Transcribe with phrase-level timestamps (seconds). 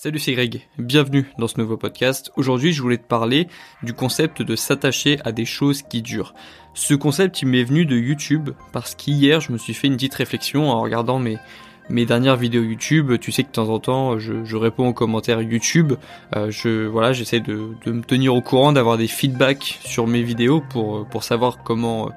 [0.00, 0.60] Salut, c'est Greg.
[0.78, 2.30] Bienvenue dans ce nouveau podcast.
[2.36, 3.48] Aujourd'hui, je voulais te parler
[3.82, 6.34] du concept de s'attacher à des choses qui durent.
[6.72, 10.14] Ce concept, il m'est venu de YouTube parce qu'hier, je me suis fait une petite
[10.14, 11.36] réflexion en regardant mes,
[11.90, 13.18] dernières vidéos YouTube.
[13.20, 15.94] Tu sais que de temps en temps, je, réponds aux commentaires YouTube.
[16.36, 20.62] Euh, je, voilà, j'essaie de, me tenir au courant, d'avoir des feedbacks sur mes vidéos
[20.70, 22.12] pour, savoir comment,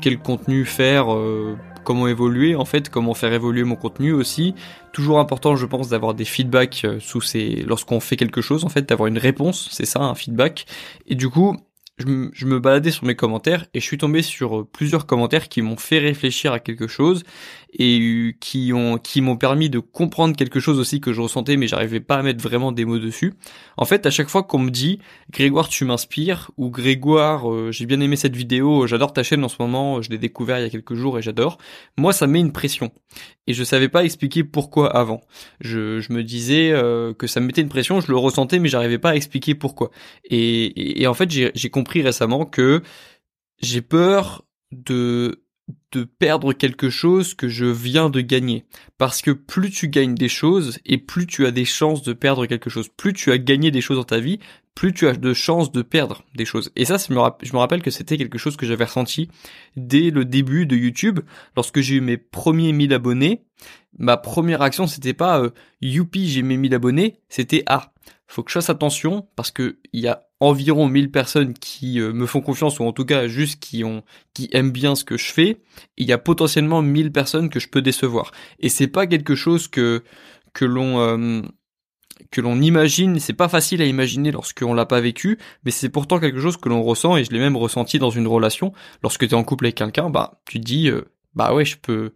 [0.00, 4.54] quel contenu faire, euh, comment évoluer en fait, comment faire évoluer mon contenu aussi.
[4.92, 8.68] Toujours important, je pense, d'avoir des feedbacks euh, sous ces lorsqu'on fait quelque chose en
[8.68, 10.66] fait, d'avoir une réponse, c'est ça, un feedback.
[11.06, 11.56] Et du coup,
[11.98, 15.62] je, me baladais sur mes commentaires et je suis tombé sur euh, plusieurs commentaires qui
[15.62, 17.22] m'ont fait réfléchir à quelque chose
[17.74, 21.56] et euh, qui ont qui m'ont permis de comprendre quelque chose aussi que je ressentais
[21.56, 23.34] mais j'arrivais pas à mettre vraiment des mots dessus.
[23.76, 27.86] En fait, à chaque fois qu'on me dit Grégoire tu m'inspires ou Grégoire euh, j'ai
[27.86, 30.66] bien aimé cette vidéo, j'adore ta chaîne en ce moment, je l'ai découvert il y
[30.66, 31.58] a quelques jours et j'adore.
[31.96, 32.90] Moi, ça met une pression
[33.46, 35.20] et je savais pas expliquer pourquoi avant.
[35.60, 36.72] Je, je me disais
[37.18, 39.90] que ça me mettait une pression, je le ressentais mais j'arrivais pas à expliquer pourquoi.
[40.24, 42.82] Et, et, et en fait, j'ai compris récemment que
[43.60, 45.43] j'ai peur de
[45.92, 48.64] de perdre quelque chose que je viens de gagner.
[48.98, 52.46] Parce que plus tu gagnes des choses et plus tu as des chances de perdre
[52.46, 52.88] quelque chose.
[52.88, 54.40] Plus tu as gagné des choses dans ta vie,
[54.74, 56.72] plus tu as de chances de perdre des choses.
[56.76, 59.28] Et ça, je me rappelle que c'était quelque chose que j'avais ressenti
[59.76, 61.20] dès le début de YouTube.
[61.56, 63.44] Lorsque j'ai eu mes premiers 1000 abonnés,
[63.98, 67.93] ma première action, c'était pas euh, youpi, j'ai mes 1000 abonnés, c'était ah,
[68.26, 72.12] faut que je fasse attention parce que il y a environ 1000 personnes qui euh,
[72.12, 74.02] me font confiance ou en tout cas juste qui ont
[74.34, 75.58] qui aiment bien ce que je fais,
[75.96, 78.32] il y a potentiellement 1000 personnes que je peux décevoir.
[78.60, 80.02] Et c'est pas quelque chose que
[80.52, 81.42] que l'on euh,
[82.30, 86.20] que l'on imagine, c'est pas facile à imaginer lorsqu'on l'a pas vécu, mais c'est pourtant
[86.20, 88.72] quelque chose que l'on ressent et je l'ai même ressenti dans une relation.
[89.02, 91.02] Lorsque tu es en couple avec quelqu'un, bah tu dis euh,
[91.34, 92.12] bah ouais, je peux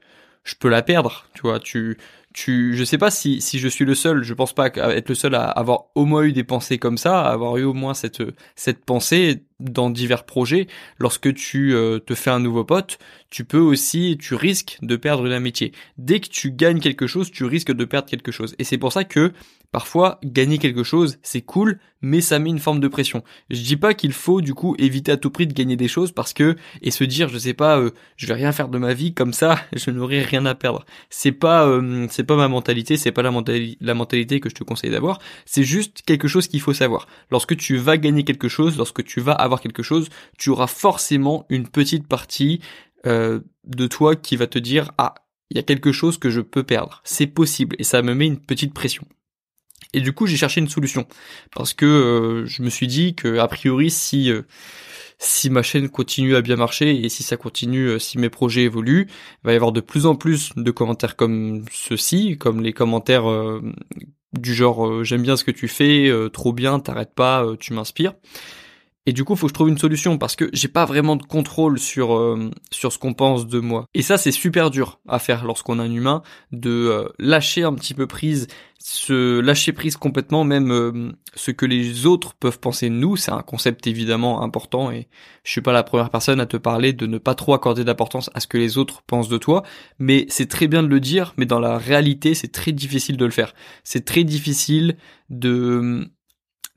[0.48, 1.98] je peux la perdre, tu vois, tu
[2.34, 5.14] tu, je sais pas si, si je suis le seul, je pense pas être le
[5.14, 7.94] seul à avoir au moins eu des pensées comme ça, à avoir eu au moins
[7.94, 8.22] cette,
[8.54, 10.68] cette pensée dans divers projets.
[10.98, 12.98] Lorsque tu euh, te fais un nouveau pote,
[13.30, 15.72] tu peux aussi, tu risques de perdre une amitié.
[15.96, 18.54] Dès que tu gagnes quelque chose, tu risques de perdre quelque chose.
[18.58, 19.32] Et c'est pour ça que
[19.70, 23.22] Parfois, gagner quelque chose, c'est cool, mais ça met une forme de pression.
[23.50, 26.10] Je dis pas qu'il faut du coup éviter à tout prix de gagner des choses
[26.10, 28.94] parce que et se dire, je sais pas, euh, je vais rien faire de ma
[28.94, 30.86] vie comme ça, je n'aurai rien à perdre.
[31.10, 33.30] C'est pas, euh, c'est pas ma mentalité, c'est pas la,
[33.94, 35.18] mentalité que je te conseille d'avoir.
[35.44, 37.06] C'est juste quelque chose qu'il faut savoir.
[37.30, 40.08] Lorsque tu vas gagner quelque chose, lorsque tu vas avoir quelque chose,
[40.38, 42.60] tu auras forcément une petite partie
[43.04, 45.14] euh, de toi qui va te dire, ah,
[45.50, 47.02] il y a quelque chose que je peux perdre.
[47.04, 49.06] C'est possible et ça me met une petite pression.
[49.94, 51.06] Et du coup, j'ai cherché une solution
[51.54, 54.42] parce que euh, je me suis dit que a priori, si euh,
[55.18, 58.62] si ma chaîne continue à bien marcher et si ça continue, euh, si mes projets
[58.62, 62.72] évoluent, il va y avoir de plus en plus de commentaires comme ceux-ci, comme les
[62.72, 63.24] commentaires
[64.38, 68.14] du genre j'aime bien ce que tu fais, trop bien, t'arrêtes pas, tu m'inspires.
[69.08, 71.22] Et du coup, faut que je trouve une solution parce que j'ai pas vraiment de
[71.22, 73.86] contrôle sur euh, sur ce qu'on pense de moi.
[73.94, 77.72] Et ça, c'est super dur à faire lorsqu'on est un humain de euh, lâcher un
[77.72, 78.48] petit peu prise,
[78.78, 83.16] se lâcher prise complètement, même euh, ce que les autres peuvent penser de nous.
[83.16, 85.08] C'est un concept évidemment important et
[85.42, 88.28] je suis pas la première personne à te parler de ne pas trop accorder d'importance
[88.34, 89.62] à ce que les autres pensent de toi.
[89.98, 93.24] Mais c'est très bien de le dire, mais dans la réalité, c'est très difficile de
[93.24, 93.54] le faire.
[93.84, 94.98] C'est très difficile
[95.30, 96.10] de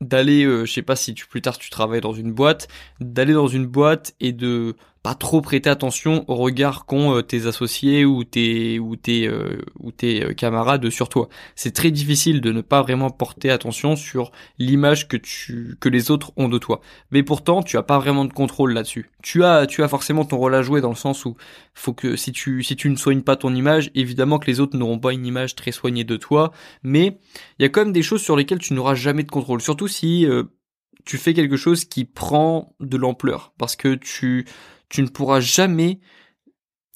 [0.02, 2.68] d'aller, euh, je sais pas si tu plus tard tu travailles dans une boîte,
[3.00, 7.48] d'aller dans une boîte et de pas trop prêter attention au regard qu'ont euh, tes
[7.48, 11.28] associés ou tes ou tes euh, ou tes euh, camarades sur toi.
[11.56, 16.12] C'est très difficile de ne pas vraiment porter attention sur l'image que tu que les
[16.12, 16.82] autres ont de toi.
[17.10, 19.10] Mais pourtant, tu as pas vraiment de contrôle là-dessus.
[19.24, 21.36] Tu as tu as forcément ton rôle à jouer dans le sens où
[21.74, 24.78] faut que si tu si tu ne soignes pas ton image, évidemment que les autres
[24.78, 26.52] n'auront pas une image très soignée de toi,
[26.84, 27.18] mais
[27.58, 29.88] il y a quand même des choses sur lesquelles tu n'auras jamais de contrôle, surtout
[29.88, 30.28] si
[31.06, 34.46] tu fais quelque chose qui prend de l'ampleur parce que tu
[34.92, 36.00] tu ne pourras jamais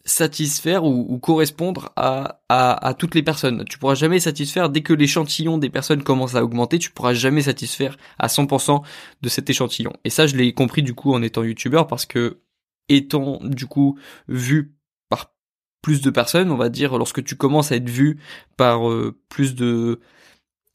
[0.03, 3.63] satisfaire ou, correspondre à, toutes les personnes.
[3.67, 7.41] Tu pourras jamais satisfaire dès que l'échantillon des personnes commence à augmenter, tu pourras jamais
[7.41, 8.83] satisfaire à 100%
[9.21, 9.93] de cet échantillon.
[10.03, 12.41] Et ça, je l'ai compris du coup en étant youtubeur parce que
[12.87, 14.75] étant du coup vu
[15.09, 15.33] par
[15.81, 18.19] plus de personnes, on va dire, lorsque tu commences à être vu
[18.57, 20.01] par euh, plus de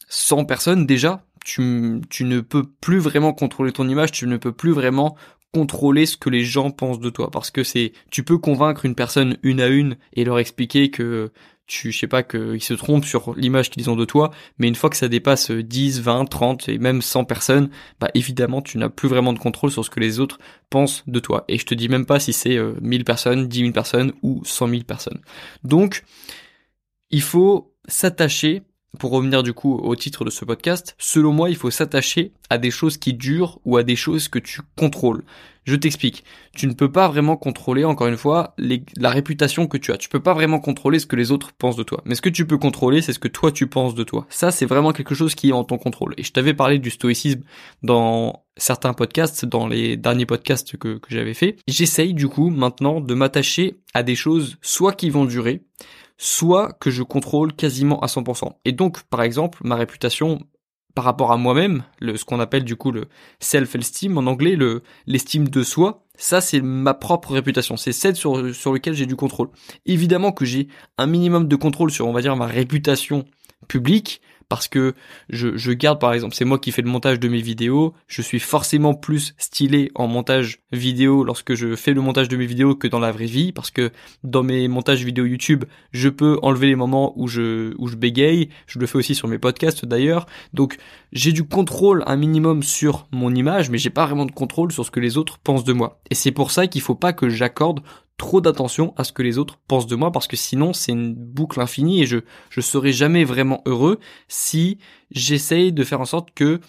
[0.08, 4.73] 100 personnes déjà, tu ne peux plus vraiment contrôler ton image, tu ne peux plus
[4.73, 5.16] vraiment
[5.52, 7.31] contrôler ce que les gens pensent de toi.
[7.31, 11.31] Parce que c'est tu peux convaincre une personne une à une et leur expliquer que
[11.67, 14.31] tu je sais pas qu'ils se trompent sur l'image qu'ils ont de toi.
[14.58, 17.70] Mais une fois que ça dépasse 10, 20, 30 et même 100 personnes
[18.00, 20.38] bah évidemment tu n'as plus vraiment de contrôle sur ce que les autres
[20.69, 21.44] pensent de toi.
[21.49, 24.43] Et je te dis même pas si c'est 1000 euh, personnes, 10 000 personnes ou
[24.44, 25.20] 100 000 personnes.
[25.64, 26.05] Donc
[27.11, 28.62] il faut s'attacher
[28.98, 32.58] pour revenir du coup au titre de ce podcast, selon moi, il faut s'attacher à
[32.58, 35.22] des choses qui durent ou à des choses que tu contrôles.
[35.64, 36.25] Je t'explique.
[36.56, 39.98] Tu ne peux pas vraiment contrôler, encore une fois, la réputation que tu as.
[39.98, 42.02] Tu peux pas vraiment contrôler ce que les autres pensent de toi.
[42.06, 44.26] Mais ce que tu peux contrôler, c'est ce que toi tu penses de toi.
[44.31, 46.14] Ça, c'est vraiment quelque chose qui est en ton contrôle.
[46.16, 47.42] Et je t'avais parlé du stoïcisme
[47.82, 51.56] dans certains podcasts, dans les derniers podcasts que, que j'avais fait.
[51.69, 55.62] J'essaye du coup maintenant de m'attacher à des choses soit qui vont durer,
[56.22, 58.52] soit que je contrôle quasiment à 100%.
[58.67, 60.40] Et donc, par exemple, ma réputation
[60.94, 63.06] par rapport à moi-même, ce qu'on appelle du coup le
[63.38, 68.55] self-esteem en anglais, le l'estime de soi, ça c'est ma propre réputation, c'est celle sur,
[68.55, 69.49] sur lequel j'ai du contrôle.
[69.87, 70.69] Évidemment que j'ai
[70.99, 73.25] un minimum de contrôle sur, on va dire, ma réputation
[73.66, 74.20] publique,
[74.50, 74.94] parce que
[75.31, 78.20] je, je garde par exemple, c'est moi qui fais le montage de mes vidéos, je
[78.20, 82.75] suis forcément plus stylé en montage vidéo lorsque je fais le montage de mes vidéos
[82.75, 83.93] que dans la vraie vie, parce que
[84.25, 88.50] dans mes montages vidéo YouTube, je peux enlever les moments où je, où je bégaye,
[88.67, 90.76] je le fais aussi sur mes podcasts d'ailleurs, donc
[91.12, 94.85] j'ai du contrôle un minimum sur mon image, mais j'ai pas vraiment de contrôle sur
[94.85, 96.00] ce que les autres pensent de moi.
[96.11, 97.81] Et c'est pour ça qu'il faut pas que j'accorde
[98.20, 101.14] trop d'attention à ce que les autres pensent de moi parce que sinon c'est une
[101.14, 102.19] boucle infinie et je
[102.50, 104.76] je serai jamais vraiment heureux si
[105.11, 106.61] j'essaye de faire en sorte que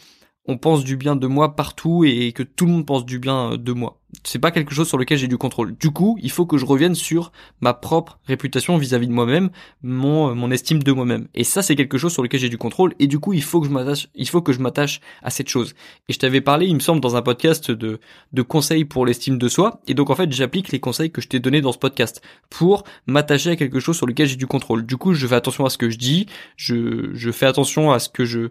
[0.46, 3.58] on pense du bien de moi partout et que tout le monde pense du bien
[3.58, 5.76] de moi c'est pas quelque chose sur lequel j'ai du contrôle.
[5.78, 9.50] Du coup, il faut que je revienne sur ma propre réputation vis-à-vis de moi-même,
[9.82, 11.28] mon, mon estime de moi-même.
[11.34, 12.94] Et ça, c'est quelque chose sur lequel j'ai du contrôle.
[13.00, 15.50] Et du coup, il faut que je m'attache, il faut que je m'attache à cette
[15.50, 15.74] chose.
[16.10, 18.00] Et je t'avais parlé, il me semble, dans un podcast de,
[18.42, 19.82] conseils pour l'estime de soi.
[19.88, 22.84] Et donc, en fait, j'applique les conseils que je t'ai donnés dans ce podcast pour
[23.08, 24.86] m'attacher à quelque chose sur lequel j'ai du contrôle.
[24.86, 26.28] Du coup, je fais attention à ce que je dis,
[26.58, 28.50] je fais attention à ce que je,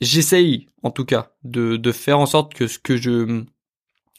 [0.00, 3.44] j'essaye, en tout cas, de, de faire en sorte que ce que je,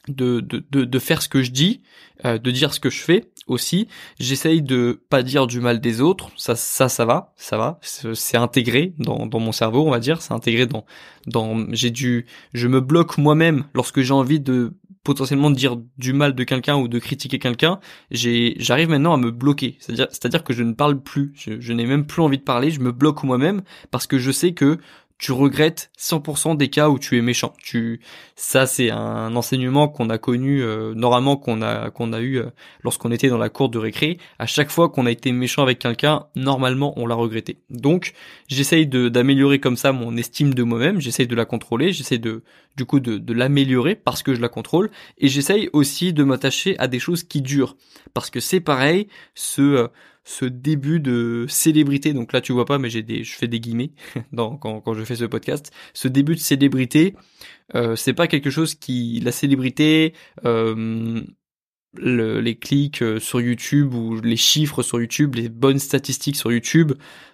[0.08, 1.82] de, de, de, faire ce que je dis,
[2.26, 3.88] euh, de dire ce que je fais aussi.
[4.20, 6.30] J'essaye de pas dire du mal des autres.
[6.38, 7.80] Ça, ça, ça va, ça va.
[7.82, 10.22] C'est intégré dans, dans mon cerveau, on va dire.
[10.22, 10.86] C'est intégré dans,
[11.28, 11.66] dans.
[11.72, 12.26] J'ai dû.
[12.54, 14.74] Je me bloque moi-même lorsque j'ai envie de
[15.04, 17.80] potentiellement dire du mal de quelqu'un ou de critiquer quelqu'un.
[18.12, 19.78] J'arrive maintenant à me bloquer.
[19.80, 21.32] C'est-à-dire, c'est-à-dire que je ne parle plus.
[21.36, 22.72] Je, je n'ai même plus envie de parler.
[22.72, 23.62] Je me bloque moi-même
[23.92, 24.80] parce que je sais que
[25.18, 27.54] tu regrettes 100% des cas où tu es méchant.
[27.64, 28.02] Tu,
[28.36, 32.50] ça c'est un enseignement qu'on a connu euh, normalement qu'on a qu'on a eu euh,
[32.84, 34.18] lorsqu'on était dans la cour de récré.
[34.40, 37.60] À chaque fois qu'on a été méchant avec quelqu'un, normalement on l'a regretté.
[37.70, 38.14] Donc
[38.48, 41.00] j'essaye d'améliorer comme ça mon estime de moi-même.
[41.00, 41.94] J'essaye de la contrôler.
[41.94, 42.44] J'essaye de
[42.76, 44.92] du coup de, de l'améliorer parce que je la contrôle.
[45.18, 47.76] Et j'essaye aussi de m'attacher à des choses qui durent
[48.14, 49.08] parce que c'est pareil.
[49.34, 49.88] Ce euh,
[50.26, 53.60] ce début de célébrité, donc là tu vois pas, mais j'ai des, je fais des
[53.60, 53.92] guillemets
[54.34, 55.72] dans, quand, quand je fais ce podcast.
[55.94, 57.16] Ce début de célébrité,
[57.76, 60.14] euh, c'est pas quelque chose qui, la célébrité,
[60.44, 61.22] euh,
[61.94, 66.52] le, les clics euh, sur YouTube ou les chiffres sur YouTube, les bonnes statistiques sur
[66.52, 66.94] YouTube,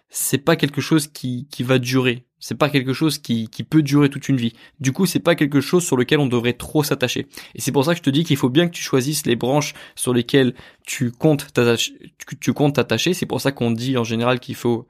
[0.09, 2.25] c'est pas quelque chose qui, qui va durer.
[2.41, 4.53] C'est pas quelque chose qui, qui peut durer toute une vie.
[4.79, 7.27] Du coup, c'est pas quelque chose sur lequel on devrait trop s'attacher.
[7.55, 9.35] Et c'est pour ça que je te dis qu'il faut bien que tu choisisses les
[9.35, 10.53] branches sur lesquelles
[10.85, 13.13] tu comptes t'attacher.
[13.13, 14.88] C'est pour ça qu'on dit en général qu'il faut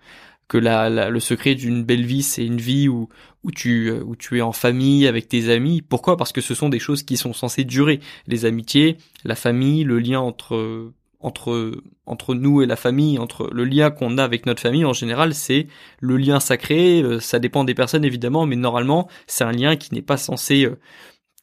[0.47, 3.07] que la, le secret d'une belle vie, c'est une vie où,
[3.43, 5.81] où tu, où tu es en famille avec tes amis.
[5.81, 6.17] Pourquoi?
[6.17, 7.99] Parce que ce sont des choses qui sont censées durer.
[8.27, 11.71] Les amitiés, la famille, le lien entre entre
[12.05, 15.33] entre nous et la famille, entre le lien qu'on a avec notre famille en général,
[15.33, 15.67] c'est
[15.99, 17.01] le lien sacré.
[17.01, 20.65] Euh, ça dépend des personnes évidemment, mais normalement c'est un lien qui n'est pas censé
[20.65, 20.79] euh,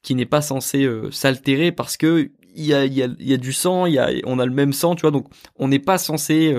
[0.03, 3.37] qui n'est pas censé euh, s'altérer parce que il y a, y, a, y a
[3.37, 5.97] du sang, y a, on a le même sang, tu vois, donc on n'est pas
[5.97, 6.53] censé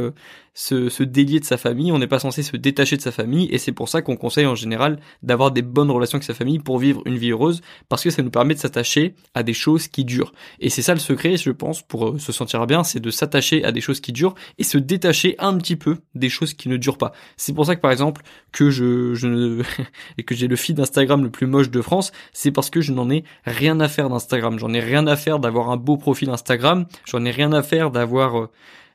[0.59, 3.57] se, délier de sa famille, on n'est pas censé se détacher de sa famille, et
[3.57, 6.79] c'est pour ça qu'on conseille en général d'avoir des bonnes relations avec sa famille pour
[6.79, 10.03] vivre une vie heureuse, parce que ça nous permet de s'attacher à des choses qui
[10.03, 10.33] durent.
[10.59, 13.63] Et c'est ça le secret, je pense, pour euh, se sentir bien, c'est de s'attacher
[13.63, 16.75] à des choses qui durent et se détacher un petit peu des choses qui ne
[16.75, 17.13] durent pas.
[17.37, 19.63] C'est pour ça que par exemple que je, je
[20.17, 22.91] et que j'ai le feed d'Instagram le plus moche de France, c'est parce que je
[22.91, 24.59] n'en ai rien à faire d'Instagram.
[24.59, 26.85] J'en ai rien à faire d'avoir un beau profil Instagram.
[27.05, 28.49] J'en ai rien à faire d'avoir euh,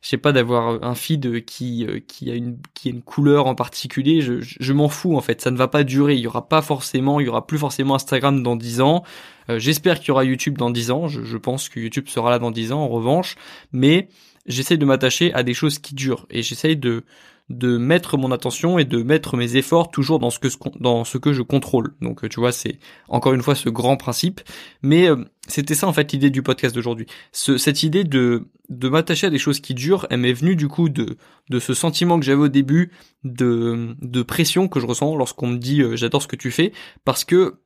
[0.04, 3.46] je sais pas d'avoir un feed qui euh, qui a une qui a une couleur
[3.46, 5.40] en particulier je, je, m'en fous en fait.
[5.40, 6.14] Ça ne va pas durer.
[6.14, 9.02] Il y aura pas forcément il y aura plus forcément Instagram dans 10 ans.
[9.48, 11.08] Euh, j'espère qu'il y aura YouTube dans 10 ans.
[11.08, 13.36] Je, je, pense que YouTube sera là dans 10 ans en revanche.
[13.72, 14.08] Mais
[14.44, 16.26] j'essaie de m'attacher à des choses qui durent.
[16.28, 17.04] Et j'essaie de
[17.50, 20.48] de mettre mon attention et de mettre mes efforts toujours dans ce que
[20.80, 21.94] dans ce que je contrôle.
[22.00, 24.40] Donc tu vois, c'est encore une fois ce grand principe.
[24.82, 27.06] Mais euh, c'était ça en fait l'idée du podcast d'aujourd'hui.
[27.32, 30.68] Ce, cette idée de de m'attacher à des choses qui durent, elle m'est venue du
[30.68, 31.18] coup de
[31.50, 32.92] de ce sentiment que j'avais au début
[33.24, 36.72] de de pression que je ressens lorsqu'on me dit euh, j'adore ce que tu fais
[37.04, 37.58] parce que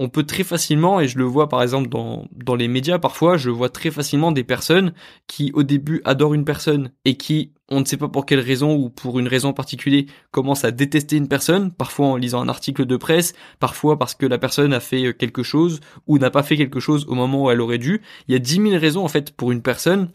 [0.00, 2.26] on peut très facilement, et je le vois par exemple dans,
[2.56, 4.94] les médias parfois, je vois très facilement des personnes
[5.26, 8.74] qui au début adorent une personne et qui, on ne sait pas pour quelle raison
[8.74, 12.86] ou pour une raison particulière, commencent à détester une personne, parfois en lisant un article
[12.86, 16.56] de presse, parfois parce que la personne a fait quelque chose ou n'a pas fait
[16.56, 18.00] quelque chose au moment où elle aurait dû.
[18.26, 20.08] Il y a dix mille raisons en fait pour une personne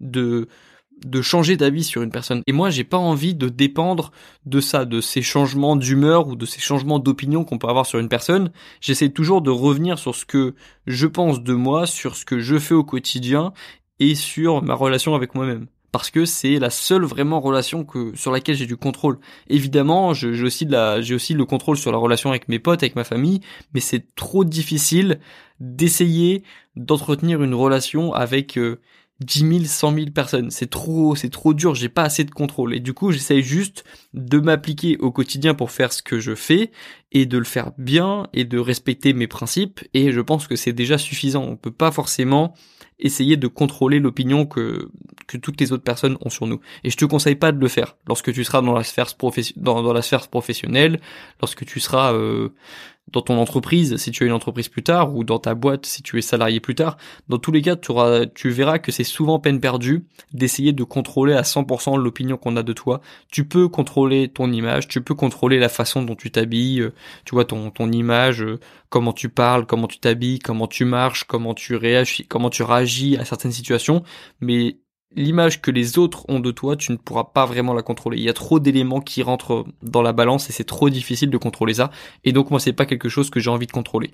[0.00, 0.48] de
[1.04, 2.42] de changer d'avis sur une personne.
[2.46, 4.12] Et moi, j'ai pas envie de dépendre
[4.46, 7.98] de ça, de ces changements d'humeur ou de ces changements d'opinion qu'on peut avoir sur
[7.98, 8.50] une personne.
[8.80, 10.54] J'essaie toujours de revenir sur ce que
[10.86, 13.52] je pense de moi, sur ce que je fais au quotidien
[13.98, 15.66] et sur ma relation avec moi-même.
[15.92, 19.18] Parce que c'est la seule vraiment relation que sur laquelle j'ai du contrôle.
[19.48, 20.68] Évidemment, j'ai aussi
[21.00, 23.40] j'ai aussi le contrôle sur la relation avec mes potes, avec ma famille,
[23.74, 25.18] mais c'est trop difficile
[25.58, 26.44] d'essayer
[26.76, 28.80] d'entretenir une relation avec euh,
[29.20, 30.50] 10 000, 100 000 personnes.
[30.50, 32.74] C'est trop, c'est trop dur, j'ai pas assez de contrôle.
[32.74, 33.84] Et du coup, j'essaye juste
[34.14, 36.70] de m'appliquer au quotidien pour faire ce que je fais
[37.12, 39.80] et de le faire bien et de respecter mes principes.
[39.94, 41.44] Et je pense que c'est déjà suffisant.
[41.44, 42.54] On peut pas forcément
[42.98, 44.90] essayer de contrôler l'opinion que,
[45.26, 46.60] que toutes les autres personnes ont sur nous.
[46.84, 49.06] Et je te conseille pas de le faire lorsque tu seras dans la sphère,
[49.56, 51.00] dans, dans professionnelle,
[51.40, 52.50] lorsque tu seras euh,
[53.12, 56.02] dans ton entreprise si tu as une entreprise plus tard ou dans ta boîte si
[56.02, 56.96] tu es salarié plus tard.
[57.28, 61.42] Dans tous les cas, tu, verras que c'est souvent peine perdue d'essayer de contrôler à
[61.42, 63.00] 100% l'opinion qu'on a de toi.
[63.30, 66.92] Tu peux contrôler ton image, tu peux contrôler la façon dont tu t'habilles, euh,
[67.24, 71.24] tu vois ton ton image, euh, comment tu parles, comment tu t'habilles, comment tu marches,
[71.24, 74.02] comment tu réagis, comment tu réagis à certaines situations,
[74.40, 74.78] mais
[75.16, 78.18] l'image que les autres ont de toi, tu ne pourras pas vraiment la contrôler.
[78.18, 81.36] Il y a trop d'éléments qui rentrent dans la balance et c'est trop difficile de
[81.36, 81.90] contrôler ça.
[82.24, 84.10] Et donc moi c'est pas quelque chose que j'ai envie de contrôler.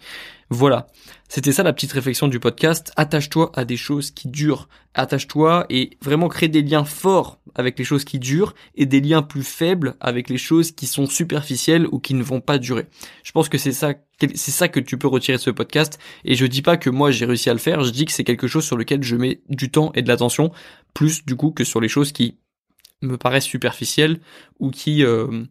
[0.48, 0.86] Voilà.
[1.28, 2.92] C'était ça la petite réflexion du podcast.
[2.96, 4.68] Attache-toi à des choses qui durent.
[4.94, 9.22] Attache-toi et vraiment crée des liens forts avec les choses qui durent et des liens
[9.22, 12.86] plus faibles avec les choses qui sont superficielles ou qui ne vont pas durer.
[13.22, 16.34] Je pense que c'est ça c'est ça que tu peux retirer de ce podcast et
[16.34, 18.48] je dis pas que moi j'ai réussi à le faire, je dis que c'est quelque
[18.48, 20.52] chose sur lequel je mets du temps et de l'attention
[20.94, 22.38] plus du coup que sur les choses qui
[23.02, 24.20] me paraissent superficielles
[24.58, 25.44] ou qui euh,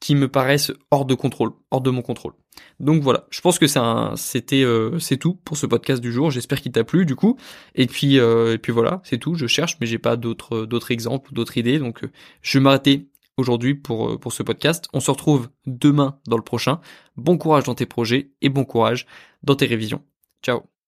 [0.00, 2.34] qui me paraissent hors de contrôle, hors de mon contrôle.
[2.80, 3.80] Donc voilà, je pense que c'est
[4.16, 6.30] c'était euh, c'est tout pour ce podcast du jour.
[6.30, 7.36] J'espère qu'il t'a plu du coup.
[7.74, 9.34] Et puis euh, et puis voilà, c'est tout.
[9.34, 11.78] Je cherche, mais j'ai pas d'autres d'autres exemples, d'autres idées.
[11.78, 12.02] Donc
[12.42, 14.88] je vais m'arrêter aujourd'hui pour pour ce podcast.
[14.92, 16.80] On se retrouve demain dans le prochain.
[17.16, 19.06] Bon courage dans tes projets et bon courage
[19.42, 20.02] dans tes révisions.
[20.42, 20.75] Ciao.